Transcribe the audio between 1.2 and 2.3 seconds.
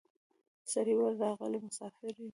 راغلی مسافر یم